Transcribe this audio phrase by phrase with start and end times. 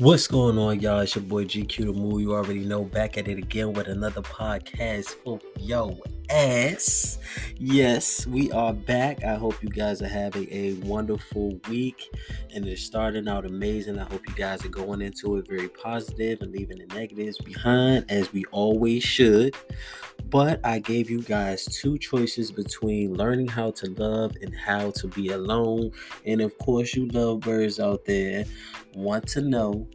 [0.00, 1.00] What's going on, y'all?
[1.00, 2.22] It's your boy GQ the Mood.
[2.22, 5.98] You already know, back at it again with another podcast for yo
[6.30, 7.18] ass.
[7.56, 9.24] Yes, we are back.
[9.24, 12.16] I hope you guys are having a wonderful week
[12.54, 13.98] and it's starting out amazing.
[13.98, 18.04] I hope you guys are going into it very positive and leaving the negatives behind,
[18.08, 19.56] as we always should.
[20.30, 25.08] But I gave you guys two choices between learning how to love and how to
[25.08, 25.92] be alone.
[26.26, 28.44] And of course, you lovebirds out there
[28.94, 29.88] want to know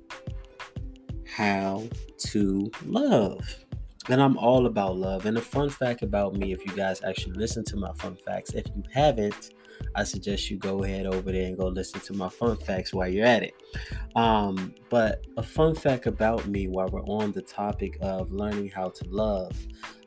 [1.27, 3.62] how to love.
[4.09, 5.25] And I'm all about love.
[5.25, 8.53] And a fun fact about me, if you guys actually listen to my fun facts,
[8.53, 9.51] if you haven't,
[9.95, 13.07] I suggest you go ahead over there and go listen to my fun facts while
[13.07, 13.53] you're at it.
[14.15, 18.89] Um, but a fun fact about me while we're on the topic of learning how
[18.89, 19.55] to love,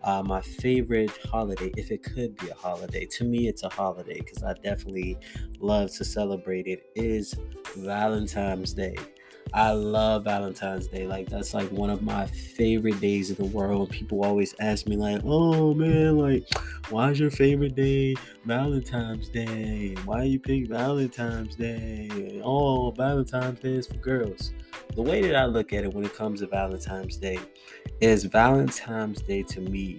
[0.03, 4.19] uh, my favorite holiday, if it could be a holiday, to me it's a holiday
[4.19, 5.19] because I definitely
[5.59, 7.35] love to celebrate it, is
[7.77, 8.97] Valentine's Day.
[9.53, 11.07] I love Valentine's Day.
[11.07, 13.91] Like that's like one of my favorite days in the world.
[13.91, 16.47] People always ask me like, "Oh man, like
[16.91, 19.95] why's your favorite day Valentine's Day?
[20.05, 22.41] Why you pick Valentine's Day?
[22.45, 24.53] Oh, Valentine's Day is for girls."
[24.95, 27.39] The way that I look at it when it comes to Valentine's Day
[28.01, 29.99] is Valentine's Day to me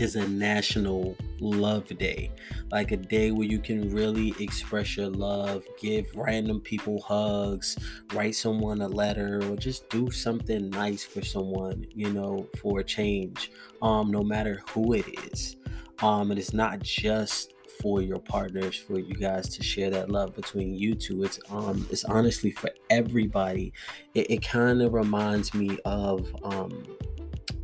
[0.00, 2.30] is a national love day.
[2.70, 7.76] Like a day where you can really express your love, give random people hugs,
[8.12, 12.84] write someone a letter, or just do something nice for someone, you know, for a
[12.84, 13.50] change.
[13.82, 15.56] Um, no matter who it is.
[16.02, 20.34] Um, and it's not just for your partners for you guys to share that love
[20.34, 23.72] between you two it's um it's honestly for everybody
[24.14, 26.82] it, it kind of reminds me of um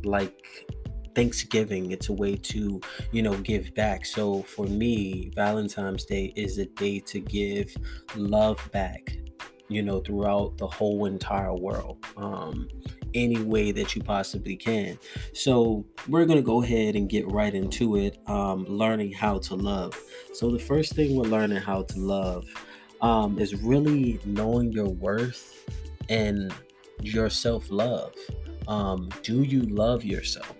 [0.03, 0.69] like
[1.15, 1.91] Thanksgiving.
[1.91, 4.05] It's a way to, you know, give back.
[4.05, 7.75] So for me, Valentine's Day is a day to give
[8.15, 9.17] love back,
[9.69, 12.05] you know, throughout the whole entire world.
[12.17, 12.67] Um,
[13.13, 14.97] any way that you possibly can.
[15.33, 18.17] So we're gonna go ahead and get right into it.
[18.27, 19.99] Um, learning how to love.
[20.33, 22.45] So the first thing we're learning how to love
[23.01, 25.65] um, is really knowing your worth
[26.09, 26.53] and
[27.01, 28.13] your self love.
[28.67, 30.55] Um, do you love yourself?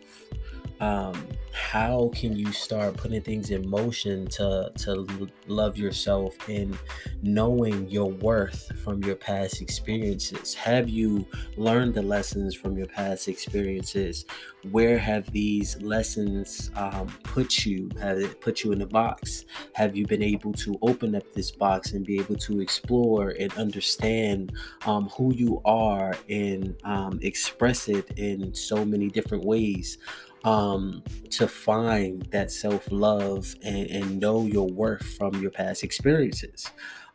[0.79, 6.78] Um, how can you start putting things in motion to to love yourself and
[7.22, 10.53] knowing your worth from your past experiences?
[10.56, 14.25] Have you learned the lessons from your past experiences?
[14.72, 17.90] Where have these lessons um, put you?
[18.01, 19.45] Have it put you in a box?
[19.73, 23.53] Have you been able to open up this box and be able to explore and
[23.53, 24.53] understand
[24.85, 29.97] um, who you are and um, express it in so many different ways
[30.44, 36.70] um, to find that self love and, and, know your worth from your past experiences.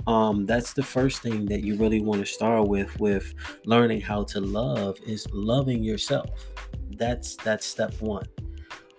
[0.06, 3.34] Um, that's the first thing that you really want to start with with
[3.67, 6.47] learning how to love is loving yourself.
[6.97, 8.27] That's that's step one.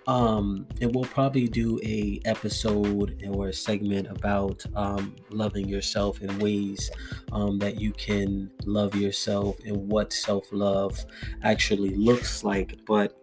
[0.09, 6.39] Um, and we'll probably do a episode or a segment about um, loving yourself in
[6.39, 6.89] ways
[7.31, 11.06] um, that you can love yourself and what self love
[11.44, 12.79] actually looks like.
[12.88, 13.19] But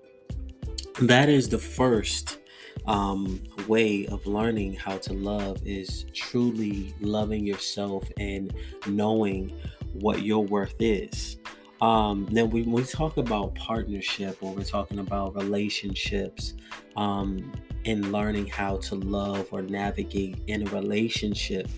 [1.02, 2.38] that is the first
[2.86, 8.54] um, way of learning how to love is truly loving yourself and
[8.86, 9.52] knowing
[9.92, 11.36] what your worth is.
[11.80, 16.54] Um, then we, when we talk about partnership or we're talking about relationships
[16.96, 17.52] um,
[17.84, 21.68] and learning how to love or navigate in a relationship,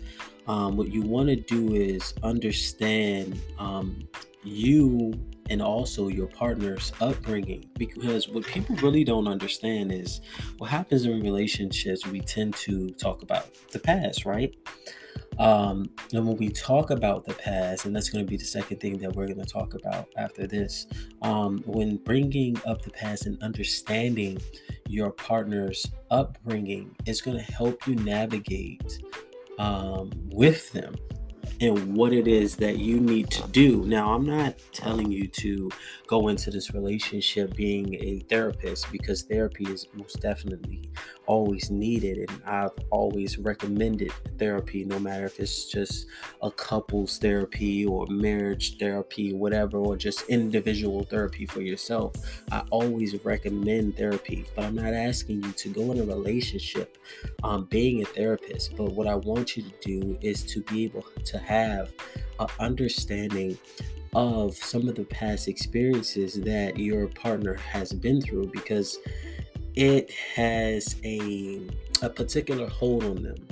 [0.46, 4.08] um, what you want to do is understand um,
[4.44, 5.12] you
[5.50, 7.68] and also your partner's upbringing.
[7.76, 10.20] Because what people really don't understand is
[10.58, 14.54] what happens in relationships, we tend to talk about the past, right?
[15.38, 18.80] Um, and when we talk about the past, and that's going to be the second
[18.80, 20.86] thing that we're going to talk about after this,
[21.22, 24.40] um, when bringing up the past and understanding
[24.88, 29.00] your partner's upbringing, is going to help you navigate
[29.58, 30.94] um, with them
[31.60, 33.84] and what it is that you need to do.
[33.84, 35.70] Now, I'm not telling you to
[36.06, 40.90] go into this relationship being a therapist because therapy is most definitely
[41.28, 42.18] always needed.
[42.28, 46.06] And I've always recommended therapy, no matter if it's just
[46.42, 52.16] a couples therapy or marriage therapy, whatever, or just individual therapy for yourself.
[52.50, 56.98] I always recommend therapy, but I'm not asking you to go in a relationship
[57.44, 58.76] um, being a therapist.
[58.76, 61.92] But what I want you to do is to be able to have
[62.40, 63.58] an understanding
[64.14, 68.98] of some of the past experiences that your partner has been through because
[69.78, 71.60] it has a
[72.02, 73.48] a particular hold on them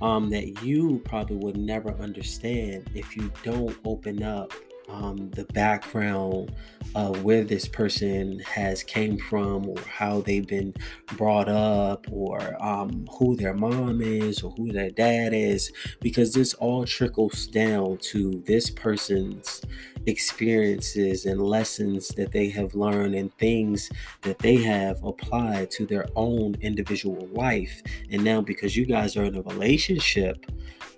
[0.00, 4.50] um, that you probably would never understand if you don't open up
[4.88, 6.52] um, the background
[6.94, 10.74] of where this person has came from or how they've been
[11.18, 15.70] brought up or um, who their mom is or who their dad is
[16.00, 19.60] because this all trickles down to this person's
[20.06, 23.90] experiences and lessons that they have learned and things
[24.22, 27.82] that they have applied to their own individual life.
[28.10, 30.46] And now because you guys are in a relationship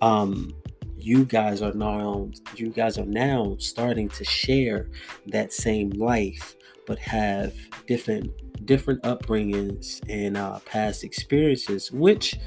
[0.01, 0.53] um
[0.99, 4.89] you guys are now you guys are now starting to share
[5.27, 6.55] that same life
[6.87, 7.55] but have
[7.87, 8.31] different
[8.67, 12.39] different upbringings and uh, past experiences which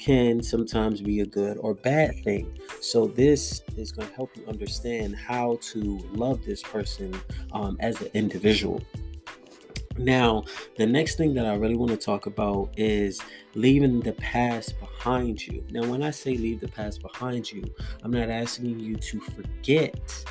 [0.00, 4.44] can sometimes be a good or bad thing so this is going to help you
[4.46, 7.14] understand how to love this person
[7.52, 8.80] um, as an individual
[10.00, 10.44] now,
[10.78, 13.20] the next thing that I really want to talk about is
[13.54, 15.62] leaving the past behind you.
[15.70, 17.62] Now, when I say leave the past behind you,
[18.02, 20.24] I'm not asking you to forget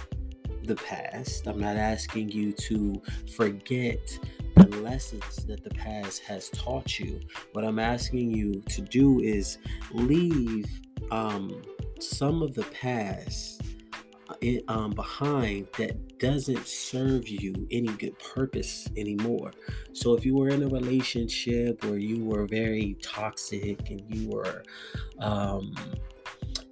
[0.64, 1.46] the past.
[1.46, 3.02] I'm not asking you to
[3.36, 4.18] forget
[4.60, 7.20] the lessons that the past has taught you.
[7.54, 9.58] What I'm asking you to do is
[9.92, 10.68] leave
[11.12, 11.62] um,
[12.00, 13.62] some of the past
[14.68, 19.52] um, behind that doesn't serve you any good purpose anymore.
[19.94, 24.64] So if you were in a relationship where you were very toxic and you were,
[25.20, 25.74] um,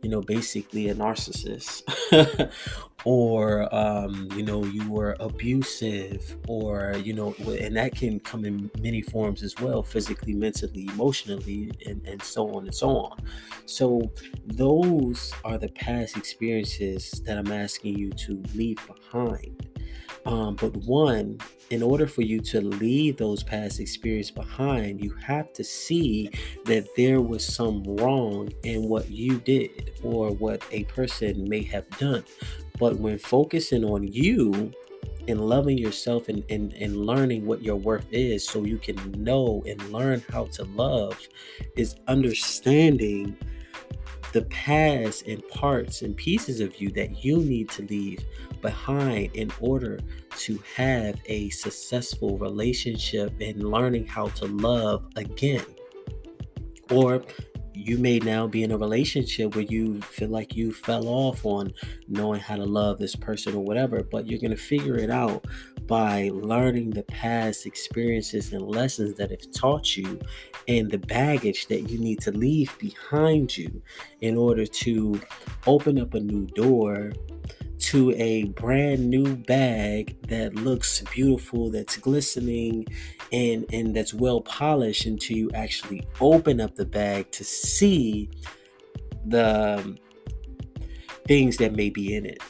[0.04, 1.84] you know, basically a narcissist,
[3.06, 8.70] or um, you know, you were abusive, or you know, and that can come in
[8.80, 13.18] many forms as well physically, mentally, emotionally, and, and so on and so on.
[13.66, 14.12] So,
[14.46, 19.68] those are the past experiences that I'm asking you to leave behind.
[20.28, 21.40] Um, but one,
[21.70, 26.30] in order for you to leave those past experiences behind, you have to see
[26.66, 31.90] that there was some wrong in what you did or what a person may have
[31.92, 32.26] done.
[32.78, 34.74] But when focusing on you
[35.30, 39.64] and loving yourself and, and, and learning what your worth is so you can know
[39.66, 41.18] and learn how to love
[41.78, 43.38] is understanding
[44.34, 48.24] the past and parts and pieces of you that you need to leave
[48.62, 50.00] behind in order
[50.38, 55.66] to have a successful relationship and learning how to love again.
[56.92, 57.24] Or
[57.74, 61.72] you may now be in a relationship where you feel like you fell off on
[62.08, 65.46] knowing how to love this person or whatever, but you're going to figure it out
[65.86, 70.20] by learning the past experiences and lessons that have taught you
[70.68, 73.82] and the baggage that you need to leave behind you
[74.22, 75.20] in order to
[75.66, 77.14] open up a new door
[77.80, 82.86] to a brand new bag that looks beautiful, that's glistening,
[83.32, 88.30] and and that's well polished until you actually open up the bag to see
[89.26, 89.98] the um,
[91.28, 92.42] things that may be in it.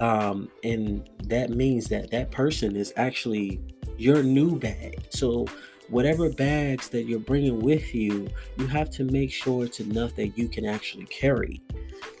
[0.00, 3.60] Um, and that means that that person is actually
[3.96, 5.06] your new bag.
[5.10, 5.46] So
[5.88, 8.28] whatever bags that you're bringing with you,
[8.58, 11.60] you have to make sure it's enough that you can actually carry.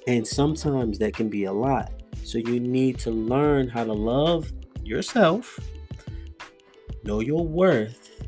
[0.06, 1.92] And sometimes that can be a lot.
[2.26, 4.52] So you need to learn how to love
[4.82, 5.60] yourself,
[7.04, 8.20] know your worth,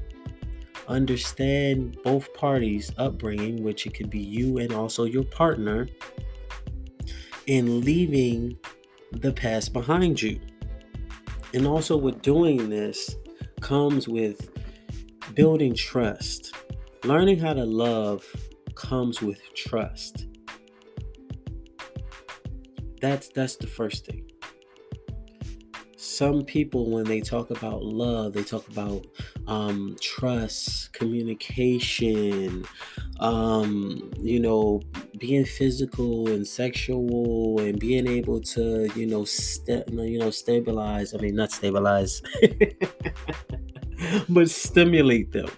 [0.87, 5.88] understand both parties' upbringing, which it could be you and also your partner,
[7.49, 8.57] and leaving
[9.11, 10.38] the past behind you.
[11.52, 13.17] And also, with doing this,
[13.61, 14.49] comes with
[15.35, 16.55] building trust.
[17.02, 18.25] Learning how to love
[18.76, 20.28] comes with trust
[23.00, 24.31] that's that's the first thing.
[25.97, 29.07] Some people when they talk about love they talk about
[29.47, 32.64] um, trust communication
[33.19, 34.81] um, you know
[35.19, 41.17] being physical and sexual and being able to you know st- you know stabilize i
[41.17, 42.23] mean not stabilize
[44.28, 45.49] but stimulate them.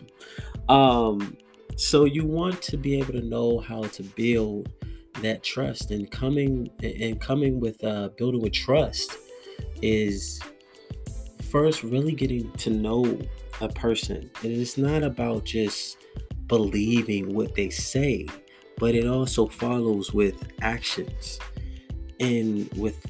[0.69, 1.37] Um,
[1.77, 4.73] so you want to be able to know how to build
[5.23, 9.17] that trust and coming and coming with uh, building with trust
[9.83, 10.41] is
[11.51, 13.19] first really getting to know
[13.61, 15.99] a person and it's not about just
[16.47, 18.27] believing what they say
[18.79, 21.39] but it also follows with actions
[22.21, 23.05] and with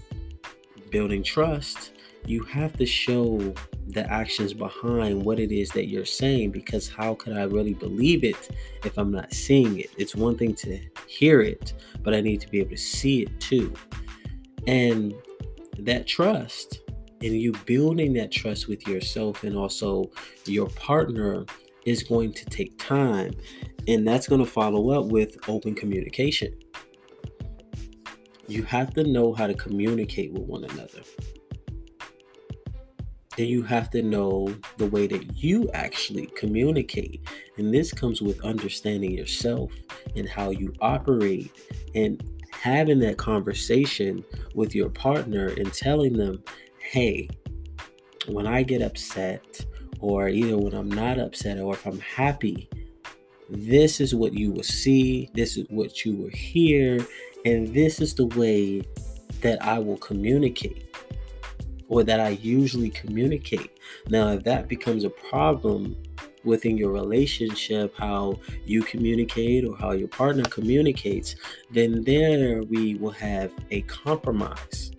[0.90, 1.92] building trust
[2.26, 3.54] you have to show
[3.88, 8.24] the actions behind what it is that you're saying because how could I really believe
[8.24, 8.50] it
[8.84, 9.90] if I'm not seeing it?
[9.96, 10.80] It's one thing to
[11.10, 13.74] hear it, but I need to be able to see it too.
[14.66, 15.14] And
[15.78, 16.80] that trust
[17.22, 20.10] and you building that trust with yourself and also
[20.46, 21.44] your partner
[21.84, 23.32] is going to take time
[23.88, 26.52] and that's going to follow up with open communication
[28.46, 31.02] You have to know how to communicate with one another.
[33.40, 37.26] Then you have to know the way that you actually communicate.
[37.56, 39.72] And this comes with understanding yourself
[40.14, 41.50] and how you operate
[41.94, 44.22] and having that conversation
[44.54, 46.44] with your partner and telling them,
[46.80, 47.30] hey,
[48.28, 49.64] when I get upset,
[50.00, 52.68] or either when I'm not upset, or if I'm happy,
[53.48, 56.98] this is what you will see, this is what you will hear,
[57.46, 58.82] and this is the way
[59.40, 60.89] that I will communicate
[61.90, 63.78] or that I usually communicate.
[64.08, 65.96] Now, if that becomes a problem
[66.44, 71.34] within your relationship, how you communicate or how your partner communicates,
[71.70, 74.92] then there we will have a compromise.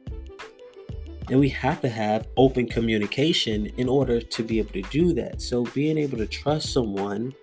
[1.30, 5.42] And we have to have open communication in order to be able to do that.
[5.42, 7.34] So, being able to trust someone,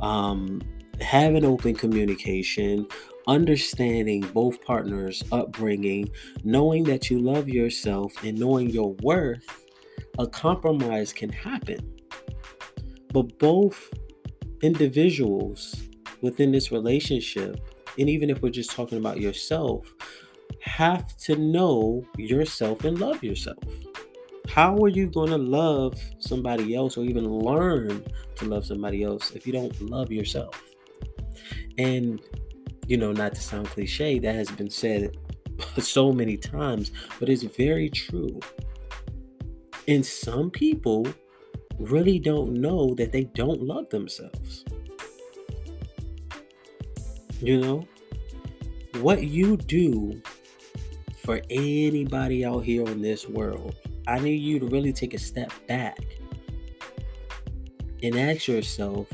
[0.00, 0.60] um,
[1.00, 2.88] having open communication,
[3.30, 6.10] understanding both partners' upbringing,
[6.42, 9.66] knowing that you love yourself, and knowing your worth,
[10.18, 11.78] a compromise can happen.
[13.12, 13.94] But both
[14.62, 15.80] individuals
[16.20, 17.60] within this relationship,
[17.98, 19.94] and even if we're just talking about yourself,
[20.62, 23.62] have to know yourself and love yourself.
[24.48, 29.30] How are you going to love somebody else or even learn to love somebody else
[29.30, 30.60] if you don't love yourself?
[31.78, 32.20] And,
[32.90, 35.16] you know, not to sound cliche, that has been said
[35.78, 38.40] so many times, but it's very true.
[39.86, 41.06] And some people
[41.78, 44.64] really don't know that they don't love themselves.
[47.40, 47.88] You know,
[48.96, 50.20] what you do
[51.18, 53.76] for anybody out here in this world,
[54.08, 55.96] I need you to really take a step back
[58.02, 59.06] and ask yourself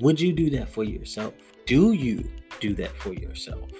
[0.00, 1.34] would you do that for yourself?
[1.66, 2.28] Do you
[2.64, 3.70] do that for yourself?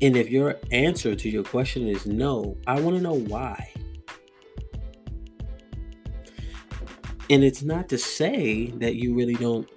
[0.00, 3.70] And if your answer to your question is no, I want to know why.
[7.28, 9.68] And it's not to say that you really don't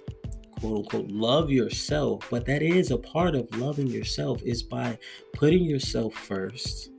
[0.58, 4.98] quote unquote love yourself, but that is a part of loving yourself is by
[5.34, 6.90] putting yourself first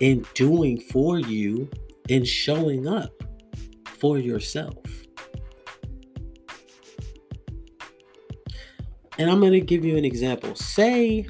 [0.00, 1.70] and doing for you
[2.08, 3.12] and showing up
[3.98, 4.99] for yourself.
[9.20, 10.54] And I'm going to give you an example.
[10.54, 11.26] Say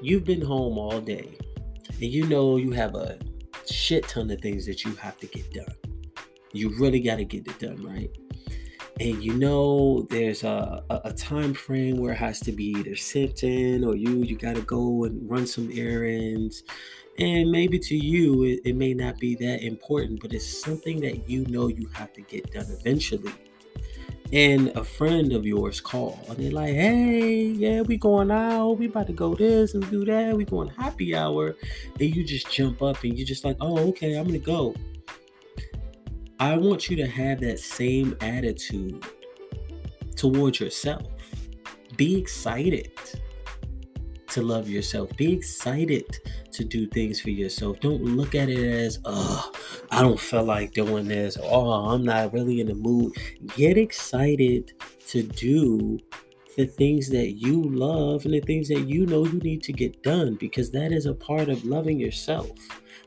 [0.00, 1.36] you've been home all day
[1.88, 3.18] and you know you have a
[3.70, 5.74] shit ton of things that you have to get done.
[6.54, 8.10] You really got to get it done, right?
[9.00, 12.94] and you know there's a, a, a, time frame where it has to be either
[12.94, 16.62] sent in or you you got to go and run some errands
[17.18, 21.28] and maybe to you it, it may not be that important but it's something that
[21.28, 23.34] you know you have to get done eventually
[24.32, 28.72] and a friend of yours call and they're like hey yeah we going out.
[28.72, 30.36] We about to go this and do that.
[30.36, 31.56] We going happy hour.
[32.00, 34.74] And you just jump up and you're just like oh okay i'm gonna go.
[36.40, 39.04] I want you to have that same attitude
[40.16, 41.06] towards yourself.
[41.96, 42.90] Be excited
[44.34, 45.16] to love yourself.
[45.16, 46.04] Be excited
[46.50, 47.78] to do things for yourself.
[47.78, 49.52] Don't look at it as, oh,
[49.92, 51.38] I don't feel like doing this.
[51.40, 53.14] Oh, I'm not really in the mood.
[53.56, 54.72] Get excited
[55.06, 56.00] to do
[56.56, 60.02] the things that you love and the things that you know you need to get
[60.02, 62.50] done because that is a part of loving yourself.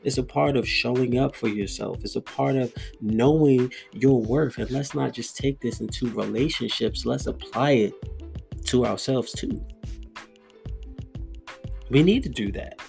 [0.04, 1.98] It's a part of showing up for yourself.
[2.04, 4.56] It's a part of knowing your worth.
[4.56, 7.94] And let's not just take this into relationships, let's apply it
[8.66, 9.62] to ourselves too.
[11.90, 12.80] We need to do that.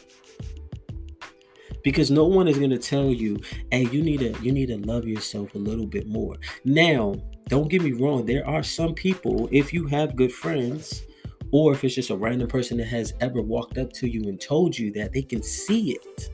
[1.83, 3.39] Because no one is going to tell you,
[3.71, 7.15] "Hey, you need to you need to love yourself a little bit more." Now,
[7.47, 11.03] don't get me wrong, there are some people if you have good friends
[11.51, 14.39] or if it's just a random person that has ever walked up to you and
[14.39, 16.29] told you that they can see it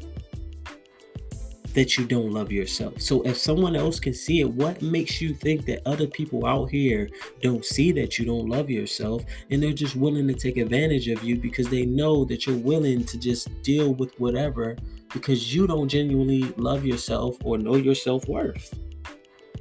[1.75, 2.99] that you don't love yourself.
[3.01, 6.71] So if someone else can see it, what makes you think that other people out
[6.71, 7.09] here
[7.41, 11.21] don't see that you don't love yourself and they're just willing to take advantage of
[11.21, 14.77] you because they know that you're willing to just deal with whatever
[15.13, 18.73] because you don't genuinely love yourself or know your self-worth.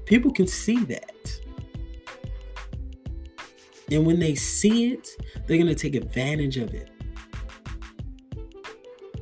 [0.06, 1.40] People can see that.
[3.90, 5.08] And when they see it,
[5.46, 6.90] they're going to take advantage of it.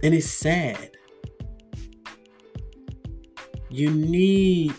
[0.03, 0.91] And it's sad
[3.73, 4.75] you need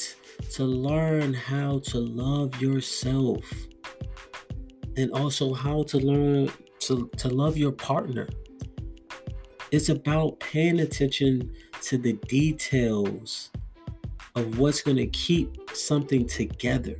[0.51, 3.43] to learn how to love yourself
[4.97, 8.29] and also how to learn to, to love your partner.
[9.71, 13.49] It's about paying attention to the details
[14.35, 16.95] of what's going to keep something together.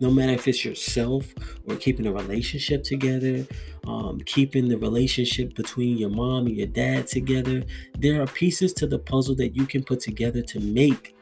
[0.00, 1.32] No matter if it's yourself
[1.68, 3.46] or keeping a relationship together,
[3.86, 7.62] um, keeping the relationship between your mom and your dad together,
[7.98, 11.14] there are pieces to the puzzle that you can put together to make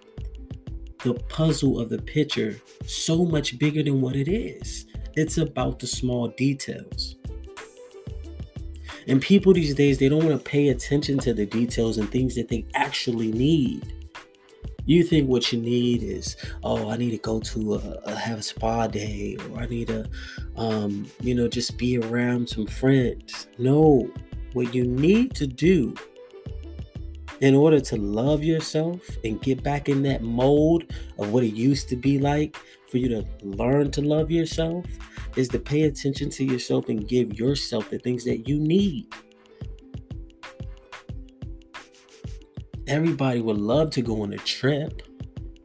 [1.04, 2.56] the puzzle of the picture
[2.86, 4.86] so much bigger than what it is.
[5.14, 7.16] It's about the small details.
[9.08, 12.34] And people these days, they don't want to pay attention to the details and things
[12.34, 13.97] that they actually need.
[14.88, 18.38] You think what you need is, oh, I need to go to a, a have
[18.38, 20.08] a spa day, or I need to,
[20.56, 23.48] um, you know, just be around some friends.
[23.58, 24.10] No,
[24.54, 25.94] what you need to do
[27.42, 30.84] in order to love yourself and get back in that mold
[31.18, 32.56] of what it used to be like
[32.90, 34.86] for you to learn to love yourself
[35.36, 39.06] is to pay attention to yourself and give yourself the things that you need.
[42.88, 45.02] Everybody would love to go on a trip.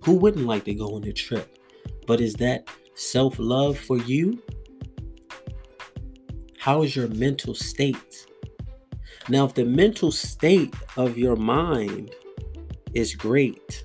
[0.04, 1.58] Who wouldn't like to go on a trip?
[2.06, 4.44] But is that self love for you?
[6.60, 8.28] How is your mental state?
[9.30, 12.14] Now, if the mental state of your mind
[12.94, 13.84] is great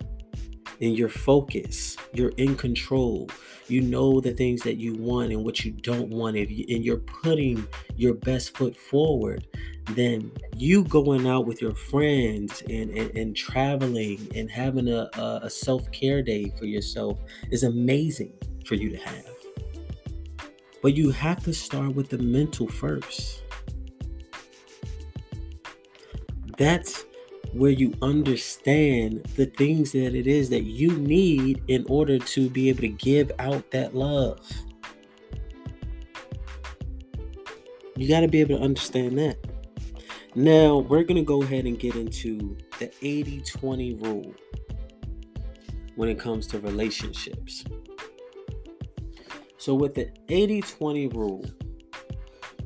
[0.81, 3.31] and your focus, you're in control,
[3.69, 6.99] you know the things that you want and what you don't want, If and you're
[6.99, 9.47] putting your best foot forward,
[9.91, 15.09] then you going out with your friends and, and, and traveling and having a,
[15.43, 17.21] a self care day for yourself
[17.51, 18.33] is amazing
[18.65, 19.25] for you to have.
[20.83, 23.43] But you have to start with the mental first.
[26.57, 27.05] That's
[27.53, 32.69] where you understand the things that it is that you need in order to be
[32.69, 34.41] able to give out that love.
[37.97, 39.39] You got to be able to understand that.
[40.35, 44.35] Now, we're going to go ahead and get into the 80 20 rule
[45.97, 47.65] when it comes to relationships.
[49.57, 51.45] So, with the 80 20 rule,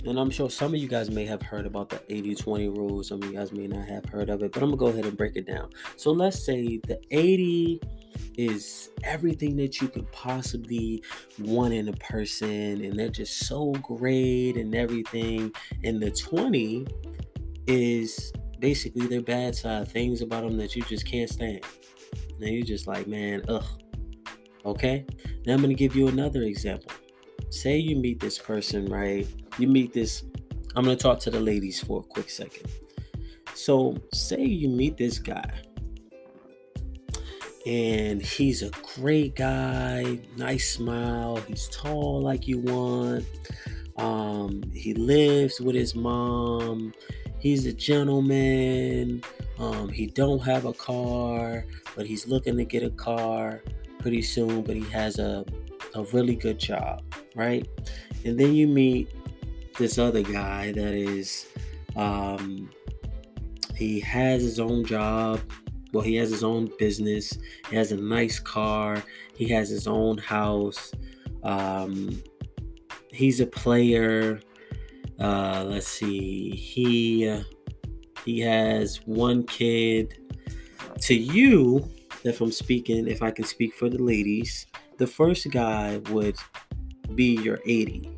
[0.05, 3.03] and I'm sure some of you guys may have heard about the 80 20 rule,
[3.05, 5.05] some of you guys may not have heard of it, but I'm to go ahead
[5.05, 5.71] and break it down.
[5.97, 7.81] So, let's say the 80
[8.37, 11.03] is everything that you could possibly
[11.39, 15.53] want in a person, and they're just so great and everything.
[15.85, 16.87] And the 20
[17.67, 21.65] is basically their bad side, things about them that you just can't stand.
[22.41, 23.65] And you're just like, man, ugh.
[24.65, 25.05] Okay?
[25.47, 26.93] Now I'm gonna give you another example.
[27.51, 29.27] Say you meet this person, right?
[29.59, 30.25] You meet this.
[30.75, 32.71] I'm gonna talk to the ladies for a quick second.
[33.55, 35.53] So say you meet this guy
[37.67, 43.25] and he's a great guy, nice smile, he's tall like you want.
[43.99, 46.93] Um, he lives with his mom
[47.43, 49.23] he's a gentleman.
[49.59, 53.63] Um, he don't have a car, but he's looking to get a car
[53.99, 54.63] pretty soon.
[54.63, 55.45] But he has a
[55.95, 57.03] a really good job,
[57.35, 57.69] right?
[58.25, 59.11] And then you meet
[59.79, 61.47] this other guy that is,
[61.97, 62.71] um,
[63.77, 65.41] he has his own job.
[65.93, 67.37] Well, he has his own business.
[67.69, 69.03] He has a nice car.
[69.37, 70.93] He has his own house.
[71.43, 72.23] Um,
[73.11, 74.41] he's a player
[75.23, 76.51] uh, let's see.
[76.51, 77.41] He
[78.25, 80.19] he has one kid.
[81.03, 81.89] To you,
[82.25, 84.67] if I'm speaking, if I can speak for the ladies,
[84.99, 86.37] the first guy would
[87.15, 88.12] be your 80.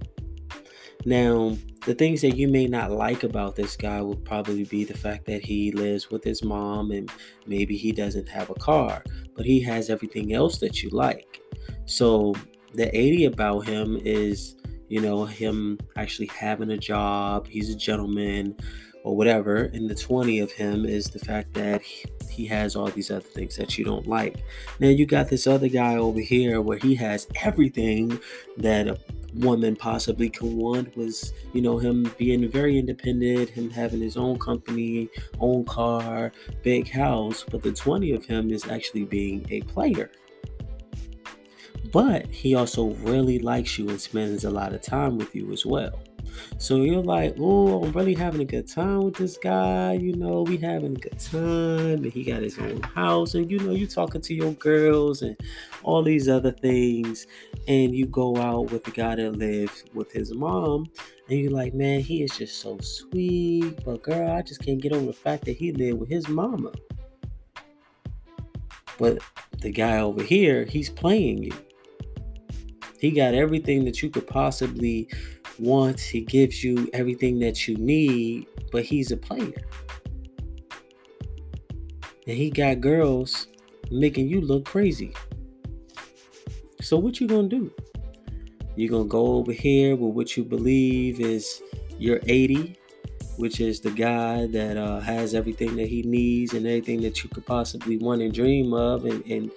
[1.05, 4.97] Now, the things that you may not like about this guy would probably be the
[4.97, 7.11] fact that he lives with his mom and
[7.47, 9.05] maybe he doesn't have a car,
[9.37, 11.41] but he has everything else that you like.
[11.85, 12.35] So,
[12.73, 14.57] the 80 about him is
[14.89, 18.57] you know, him actually having a job, he's a gentleman
[19.03, 19.65] or whatever.
[19.65, 23.57] And the 20 of him is the fact that he has all these other things
[23.57, 24.45] that you don't like.
[24.81, 28.21] Now you got this other guy over here where he has everything
[28.59, 28.99] that a
[29.35, 34.39] woman possibly could want was, you know, him being very independent, him having his own
[34.39, 35.09] company,
[35.41, 40.11] own car, big house, but the 20 of him is actually being a player
[41.93, 45.65] but he also really likes you and spends a lot of time with you as
[45.65, 46.03] well.
[46.59, 49.93] So you're like, oh, I'm really having a good time with this guy.
[49.95, 53.59] You know, we having a good time, and he got his own house, and you
[53.59, 55.37] know, you talking to your girls and
[55.83, 57.27] all these other things,
[57.69, 60.87] and you go out with the guy that lives with his mom,
[61.29, 64.93] and you're like, man, he is just so sweet, but girl, I just can't get
[64.93, 66.73] over the fact that he lived with his mama.
[68.99, 69.19] But
[69.59, 71.53] the guy over here, he's playing you.
[72.99, 75.09] He got everything that you could possibly
[75.59, 76.01] want.
[76.01, 79.63] He gives you everything that you need, but he's a player.
[82.27, 83.49] And he got girls
[83.91, 85.15] making you look crazy.
[86.81, 87.73] So what you gonna do?
[88.77, 91.63] You're going to go over here with what you believe is
[91.99, 92.77] your 80,
[93.37, 97.31] which is the guy that uh, has everything that he needs and everything that you
[97.31, 99.51] could possibly want and dream of and, and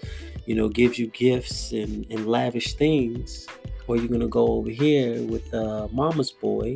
[0.46, 3.48] you know, gives you gifts and, and lavish things.
[3.88, 6.76] Or you're to go over here with uh, mama's boy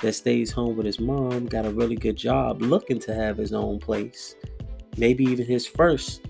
[0.00, 3.52] that stays home with his mom, got a really good job, looking to have his
[3.52, 4.34] own place,
[4.98, 6.26] maybe even his first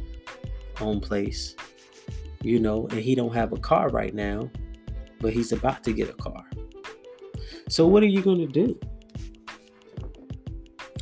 [0.80, 1.56] own place,
[2.42, 4.48] you know, and he don't have a car right now,
[5.20, 6.44] but he's about to get a car.
[7.68, 8.78] So what are you to do?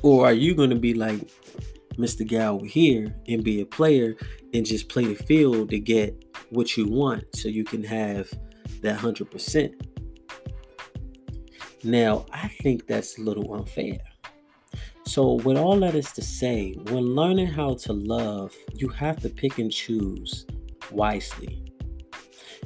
[0.03, 1.31] Or are you to be like
[1.97, 2.27] Mr.
[2.27, 4.17] Gal here and be a player
[4.55, 8.33] and just play the field to get what you want so you can have
[8.83, 9.75] that 100%?
[11.85, 13.99] Now, I think that's a little unfair.
[15.05, 19.29] So, with all that is to say, when learning how to love, you have to
[19.29, 20.47] pick and choose
[20.93, 21.65] wisely.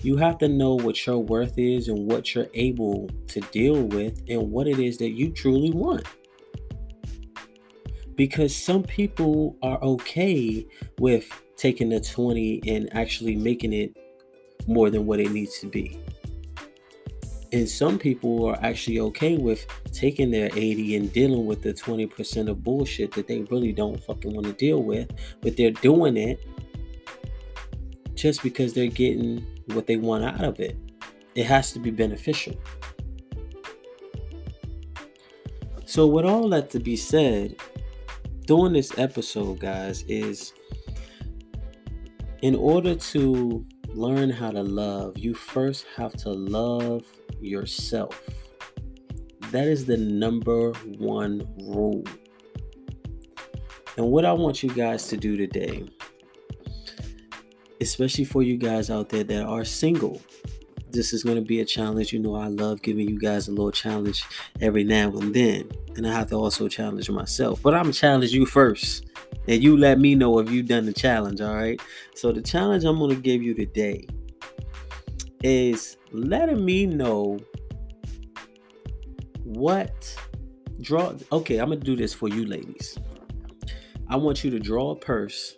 [0.02, 4.22] You have to know what your worth is and what you're able to deal with
[4.28, 6.06] and what it is that you truly want.
[8.14, 10.66] Because some people are okay
[10.98, 13.96] with taking the 20 and actually making it
[14.66, 16.00] more than what it needs to be.
[17.52, 22.50] And some people are actually okay with taking their 80 and dealing with the 20%
[22.50, 26.44] of bullshit that they really don't fucking want to deal with, but they're doing it
[28.14, 30.76] just because they're getting what they want out of it.
[31.34, 32.54] It has to be beneficial.
[35.84, 37.56] So, with all that to be said,
[38.46, 40.52] doing this episode, guys, is
[42.42, 43.64] in order to
[43.96, 47.04] learn how to love, you first have to love
[47.40, 48.20] yourself.
[49.50, 52.04] That is the number one rule.
[53.96, 55.88] And what I want you guys to do today,
[57.80, 60.20] especially for you guys out there that are single,
[60.90, 62.12] this is going to be a challenge.
[62.12, 64.24] You know, I love giving you guys a little challenge
[64.60, 65.70] every now and then.
[65.96, 67.62] And I have to also challenge myself.
[67.62, 69.06] But I'm going to challenge you first.
[69.48, 71.80] And you let me know if you've done the challenge, all right?
[72.14, 74.06] So, the challenge I'm going to give you today
[75.42, 77.38] is letting me know
[79.44, 80.16] what
[80.80, 82.98] draw okay i'm gonna do this for you ladies.
[84.08, 85.56] I want you to draw a purse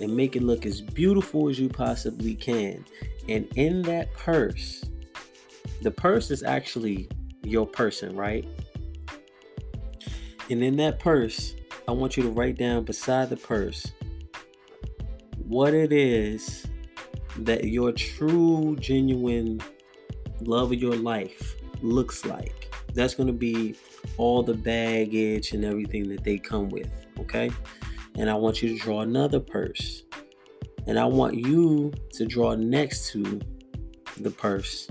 [0.00, 2.84] and make it look as beautiful as you possibly can.
[3.28, 4.84] And in that purse
[5.82, 7.08] the purse is actually
[7.42, 8.46] your person right?
[10.50, 11.54] And in that purse
[11.90, 13.92] i want you to write down beside the purse
[15.50, 16.66] what it is
[17.38, 19.60] that your true, genuine
[20.40, 22.72] love of your life looks like.
[22.94, 23.74] That's going to be
[24.16, 27.50] all the baggage and everything that they come with, okay?
[28.16, 30.04] And I want you to draw another purse.
[30.86, 33.40] And I want you to draw next to
[34.18, 34.88] the purse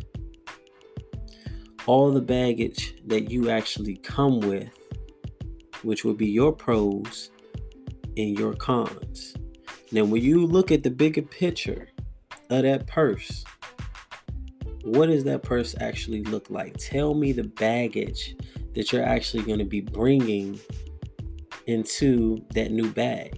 [1.85, 4.69] all the baggage that you actually come with,
[5.83, 7.31] which would be your pros
[8.17, 9.35] and your cons.
[9.91, 11.89] Now, when you look at the bigger picture,
[12.49, 13.43] of that purse,
[14.83, 16.77] what does that purse actually look like?
[16.77, 18.35] Tell me the baggage
[18.75, 20.59] that you're actually going to be bringing
[21.67, 23.37] into that new bag.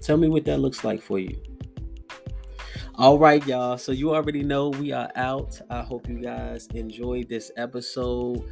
[0.00, 1.36] Tell me what that looks like for you.
[2.98, 3.78] All right, y'all.
[3.78, 5.58] So you already know we are out.
[5.70, 8.44] I hope you guys enjoyed this episode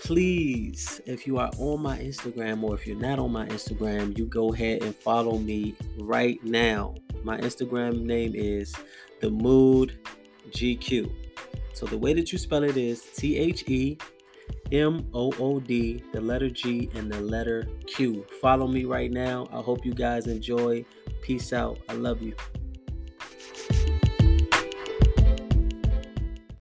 [0.00, 4.26] please, if you are on my Instagram or if you're not on my Instagram, you
[4.26, 6.94] go ahead and follow me right now.
[7.24, 8.74] My Instagram name is
[9.20, 9.98] The Mood
[10.50, 11.10] GQ.
[11.72, 13.98] So the way that you spell it is T H E
[14.72, 18.24] M O O D, the letter G, and the letter Q.
[18.40, 19.48] Follow me right now.
[19.52, 20.84] I hope you guys enjoy.
[21.20, 21.78] Peace out.
[21.88, 22.34] I love you.